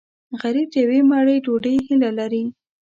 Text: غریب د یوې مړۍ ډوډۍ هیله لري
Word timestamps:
غریب 0.41 0.67
د 0.73 0.75
یوې 0.83 0.99
مړۍ 1.09 1.37
ډوډۍ 1.45 1.75
هیله 1.85 2.09
لري 2.19 2.43